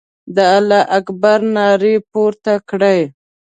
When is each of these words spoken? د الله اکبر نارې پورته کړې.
د 0.35 0.37
الله 0.57 0.81
اکبر 0.97 1.39
نارې 1.55 1.95
پورته 2.11 2.53
کړې. 2.69 2.99